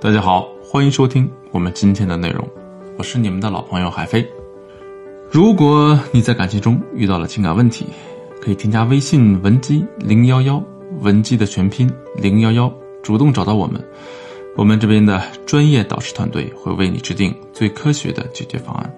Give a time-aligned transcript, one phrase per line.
[0.00, 2.48] 大家好，欢迎收听我们今天的内容，
[2.96, 4.24] 我是你们的老朋友海飞。
[5.28, 7.84] 如果你在感情中遇到了情感问题，
[8.40, 10.62] 可以添加微信文姬零幺幺，
[11.00, 12.72] 文姬的全拼零幺幺，
[13.02, 13.84] 主动找到我们，
[14.56, 18.94] 我们这边的专业导师团队会为你制定最科学的解决方案。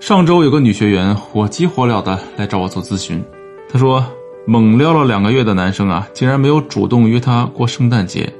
[0.00, 3.22] 上周有个女学员火急火燎的来找我做咨询，
[3.68, 4.02] 她说
[4.46, 8.32] 猛撩了两个月的男生啊，竟然没有主动约她过圣诞节。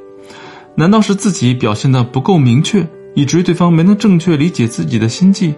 [0.81, 5.55] 难道是自己表现的不够明确，以至于对方没能正确理解自己的心计？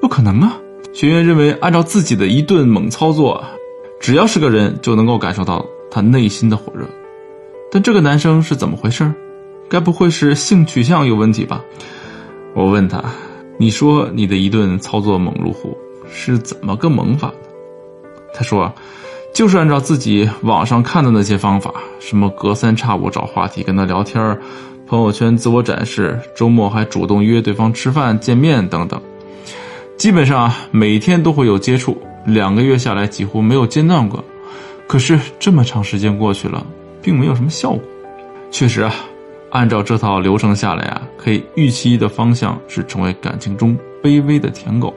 [0.00, 0.58] 不可能啊！
[0.92, 3.44] 学员认为，按照自己的一顿猛操作，
[4.00, 6.84] 只要是个人就能够感受到他内心的火热。
[7.70, 9.08] 但这个男生是怎么回事？
[9.68, 11.62] 该不会是性取向有问题吧？
[12.52, 13.04] 我问他
[13.58, 15.78] ：“你说你的一顿操作猛如虎，
[16.10, 17.32] 是怎么个猛法？”
[18.34, 18.74] 他说。
[19.36, 24.34] 就是按照自己网上看的那些方法，什么隔三差五找话题跟他聊天
[24.86, 28.98] 朋友圈自我展示，周末还主动约对方吃饭见面等等，
[29.98, 34.24] 基本上每天都会有接触，两个月下来几乎没有间断过。
[34.86, 36.66] 可是这么长时间过去了，
[37.02, 37.82] 并没有什么效果。
[38.50, 38.94] 确实啊，
[39.50, 44.94] 按照这套流程下来啊，可以预期的方向是成为感情中卑微的舔狗。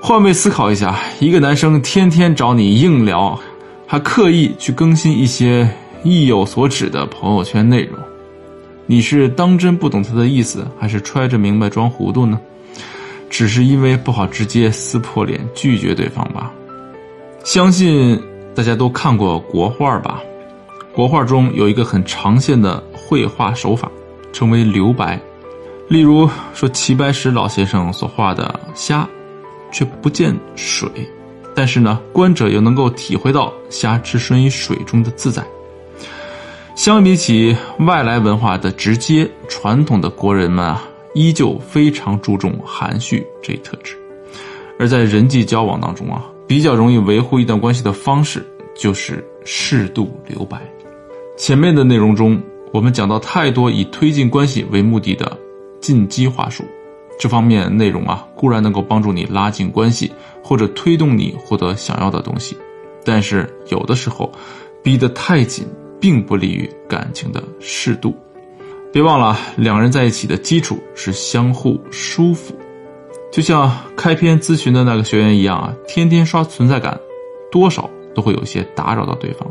[0.00, 3.38] 换位思考一下，一个男生天天找你硬聊，
[3.86, 5.68] 还刻意去更新一些
[6.04, 7.98] 意有所指的朋友圈内容，
[8.86, 12.38] 你是当真不懂他的意思，还是揣着明白装糊涂呢？
[13.28, 16.52] 只是因为不好直接撕破脸拒绝对方吧？
[17.42, 18.20] 相信
[18.54, 20.22] 大家都看过国画吧？
[20.92, 23.90] 国画中有一个很常见的绘画手法，
[24.32, 25.20] 称为留白。
[25.88, 29.08] 例如说齐白石老先生所画的虾。
[29.72, 30.88] 却不见水，
[31.54, 35.42] 但是呢，观者又能够体会到虾置身于水中的自在。
[36.74, 40.82] 相比起外来文化的直接，传统的国人们啊，
[41.14, 43.96] 依旧非常注重含蓄这一特质。
[44.78, 50.60] 而在人际交往当中啊，比较容易维护一段关系的方式就是适度留白。
[51.38, 52.38] 前面的内容中，
[52.72, 55.34] 我们讲到太多以推进关系为目的的
[55.80, 56.62] 进击话术。
[57.18, 60.12] 这方面内容啊，固然能够帮助你拉近关系，
[60.42, 62.56] 或者推动你获得想要的东西，
[63.04, 64.30] 但是有的时候，
[64.82, 65.66] 逼得太紧，
[65.98, 68.14] 并不利于感情的适度。
[68.92, 72.54] 别忘了，两人在一起的基础是相互舒服。
[73.32, 76.98] 就像开篇咨询的那个学员一样啊，天天刷存在感，
[77.50, 79.50] 多少都会有些打扰到对方，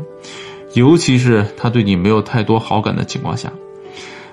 [0.74, 3.52] 尤其是他对你没有太多好感的情况下，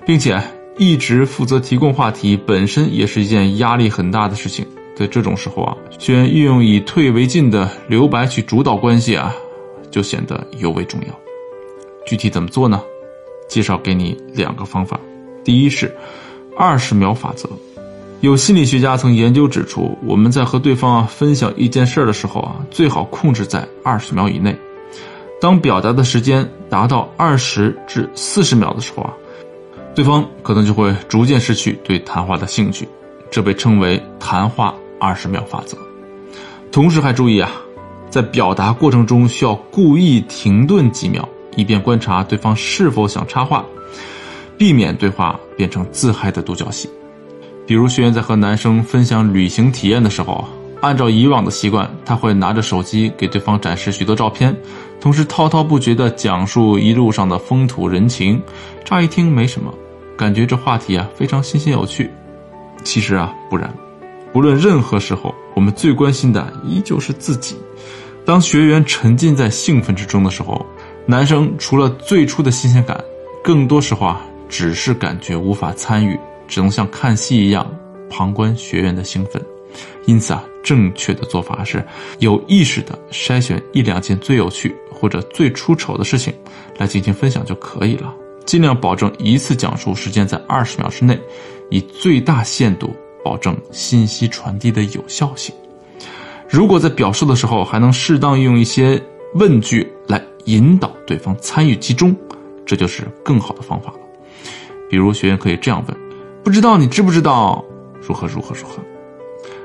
[0.06, 0.40] 并且。
[0.78, 4.66] 一直负责提供话题，本身也是一件压力很大的事情。
[4.96, 9.36] 在这种时候啊，选运用以退为进的留白去主导关系啊，
[9.92, 11.20] 就显得尤为重要。
[12.06, 12.82] 具体怎么做呢？
[13.48, 15.00] 介绍给你两个方法。
[15.44, 15.96] 第一是
[16.58, 17.48] 二十秒法则。
[18.22, 24.56] 有心理学家曾研究指出，我们在和对方啊分享一件事的时候啊，最好控制在二十秒以内。
[25.42, 29.14] 当表达的时间达到二十至四十秒的时候啊。
[29.96, 32.88] 对方可能就会逐渐失去对谈话的兴趣，
[33.30, 35.78] 这被称为“谈话二十秒法则”。
[36.72, 37.52] 同时还注意啊，
[38.10, 43.64] 在表达过程中需要故意停顿几秒，以便观察对方是否想插话，
[44.58, 46.90] 避免对话变成自嗨的独角戏。
[47.68, 50.44] 比如学员在和男生分享旅行体验的时候，
[50.82, 54.54] 按照以往的习惯，他会拿着手机给对方展示许多照片，
[55.00, 58.42] 同时滔滔不绝地讲述一路上的风土人情。
[58.84, 59.74] 乍一听没什么。
[60.24, 62.10] 感觉这话题啊非常新鲜有趣，
[62.82, 63.70] 其实啊不然，
[64.32, 67.58] 不论任何时候，我们最关心的依旧是自己。
[68.24, 70.66] 当学员沉浸在兴奋之中的时候，
[71.06, 72.98] 男生除了最初的新鲜感，
[73.44, 76.18] 更多时候啊只是感觉无法参与，
[76.48, 77.70] 只能像看戏一样
[78.10, 79.44] 旁观学员的兴奋。
[80.06, 81.86] 因此啊，正确的做法是
[82.20, 86.34] 有意识的筛选一两件最有趣或者最出丑的事情
[86.78, 88.16] 来进行分享就可以了。
[88.46, 91.20] 尽量保证一次讲述时间在二十秒之内，
[91.70, 92.94] 以最大限度
[93.24, 95.54] 保证信息传递的有效性。
[96.50, 99.02] 如果在表述的时候还能适当用一些
[99.36, 102.16] 问句来引导对方参与其中，
[102.66, 104.00] 这就是更好的方法了。
[104.90, 105.98] 比如学员可以这样问
[106.44, 107.64] ：“不知道你知不知道
[108.02, 108.84] 如何如何如何？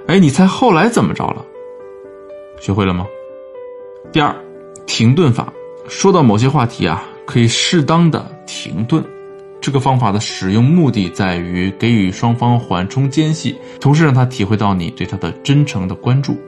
[0.07, 1.45] 哎，你猜后来怎么着了？
[2.61, 3.07] 学会了吗？”
[4.11, 4.35] 第二，
[4.87, 5.53] 停顿法。
[5.89, 7.03] 说到某些话题啊。
[7.29, 9.05] 可以适当的停顿，
[9.61, 16.39] 这个方法的使用目的在于给予双方缓冲间隙，同时让他体会到你对他的真诚的关注。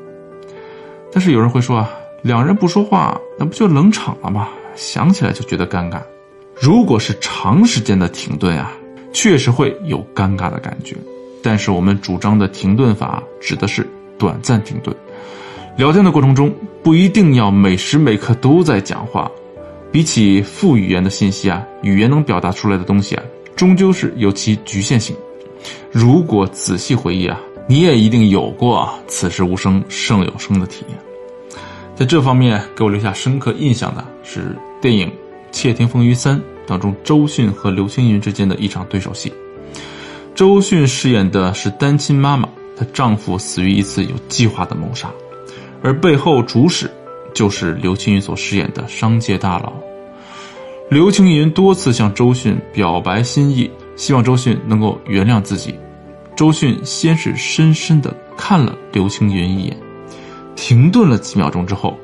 [1.13, 1.91] 但是有人会说啊，
[2.23, 4.49] 两人不说话，那不就冷场了吗？
[4.75, 6.01] 想起来就觉得尴尬。
[6.59, 8.73] 如果是长时间的停顿啊，
[9.13, 10.97] 确实会有尴尬的感觉。
[11.43, 13.87] 但是我们主张的停顿法指的是
[14.17, 14.97] 短暂停顿。
[15.77, 16.51] 聊天的过程中
[16.83, 19.31] 不一定要每时每刻都在讲话。
[19.93, 23.23] 比起副语言的信息啊，语言能表达出来的东西啊，
[23.57, 25.17] 终究是有其局限性。
[25.91, 30.99] 如果仔细回忆啊，你也一定有过“此时无声胜有声”的体验。
[31.97, 35.09] 在这方面给我留下深刻印象的是电影
[35.51, 39.33] 《窃听风云三》当中周迅和刘青云之间的一场对手戏。
[40.35, 45.11] 周迅饰演的是单亲妈妈，她丈夫死于一次有计划的谋杀，
[45.83, 46.89] 而背后主使。
[47.35, 49.73] 就是刘青云所饰演的商界大佬。
[50.89, 55.75] 刘青云多次向周迅表白心意，希望周迅能够原谅自己。
[56.35, 59.77] 周迅先是深深的看了刘青云一眼，
[60.57, 61.97] 停顿了几秒钟之后，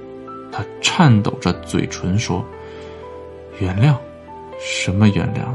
[0.53, 2.45] 他颤抖着嘴唇说
[3.59, 3.97] ：“原谅？
[4.61, 5.49] 什么原谅？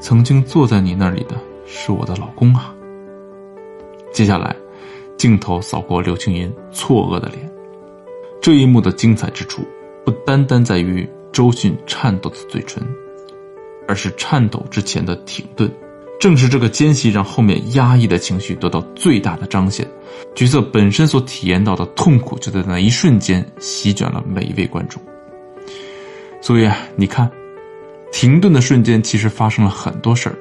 [0.00, 1.36] 曾经坐在你那里的
[1.66, 2.74] 是我的老公啊。”
[4.12, 4.54] 接下来，
[5.16, 7.53] 镜头扫过刘青云错愕的脸。
[8.44, 9.66] 这一幕的精彩之处，
[10.04, 12.86] 不单单在于周迅颤抖的嘴唇，
[13.88, 15.72] 而是颤抖之前的停顿。
[16.20, 19.88] 正是这个间隙，让后面压抑的情绪得到最大的彰显。
[20.34, 25.00] 角色本身所体验到的痛苦，就在那一瞬间席卷了每一位观众。
[26.42, 27.30] 所以啊，你看，
[28.12, 30.36] 停顿的瞬间，其实发生了很多事儿，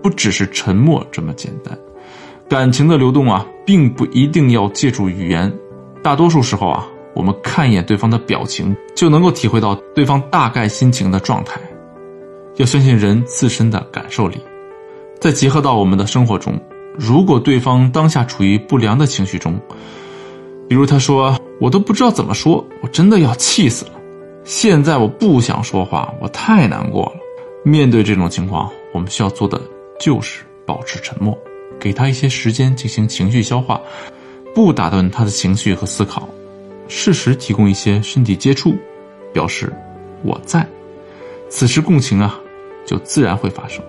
[0.00, 1.76] 不只是沉默这么简单。
[2.48, 5.52] 感情的流动啊，并不一定要借助语言，
[6.04, 6.88] 大多数时候啊。
[7.18, 11.60] 我们看一眼对方的表情，就能够体会到对方大概心情的状态。
[12.58, 14.38] 要相信人自身的感受力，
[15.20, 16.56] 再结合到我们的生活中，
[16.96, 19.60] 如果对方当下处于不良的情绪中，
[20.68, 23.90] 比如他说：“我都不知道怎么说，我真的要气死了。”
[24.46, 27.14] 现在我不想说话，我太难过了。
[27.64, 29.60] 面对这种情况，我们需要做的
[29.98, 31.36] 就是保持沉默，
[31.80, 33.80] 给他一些时间进行情绪消化，
[34.54, 36.28] 不打断他的情绪和思考。
[36.88, 38.74] 适时提供一些身体接触，
[39.32, 39.72] 表示
[40.22, 40.66] 我在，
[41.48, 42.40] 此时共情啊，
[42.84, 43.84] 就自然会发生。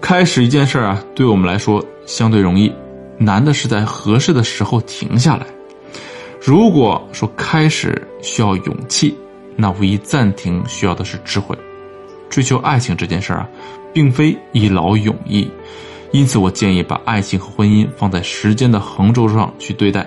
[0.00, 2.72] 开始一件事儿啊，对我们来说相对容易，
[3.18, 5.46] 难的是在合适的时候停下来。
[6.40, 9.16] 如果说开始需要勇气，
[9.56, 11.56] 那无疑暂停需要的是智慧。
[12.28, 13.48] 追求爱情这件事儿啊，
[13.92, 15.48] 并非一劳永逸，
[16.12, 20.06] 因此我建议把爱情和婚姻放在时间的横轴上去对待。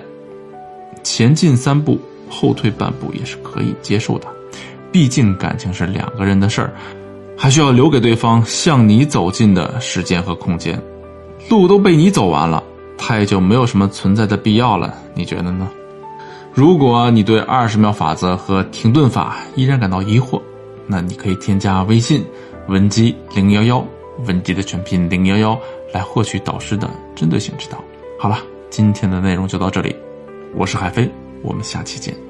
[1.12, 1.98] 前进三步，
[2.28, 4.28] 后退半步也是可以接受的，
[4.92, 6.72] 毕竟感情是两个人的事儿，
[7.36, 10.80] 还需要留给对方向你走近的时间和空间。
[11.48, 12.62] 路都被你走完了，
[12.96, 14.94] 他也就没有什么存在的必要了。
[15.12, 15.68] 你觉得呢？
[16.54, 20.40] 如果你对二十秒法则和停顿法依然感到疑惑，
[20.86, 22.24] 那你可以添加微信
[22.68, 23.84] 文姬零幺幺，
[24.28, 25.58] 文姬的全拼零幺幺，
[25.92, 27.82] 来获取导师的针对性指导。
[28.16, 28.38] 好了，
[28.70, 29.92] 今天的内容就到这里。
[30.52, 31.08] 我是海飞，
[31.42, 32.29] 我们下期见。